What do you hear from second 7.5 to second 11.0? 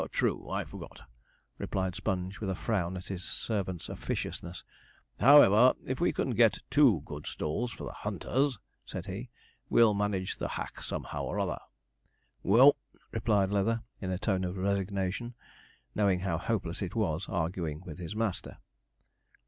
for the hunters,' said he, 'we'll manage the hack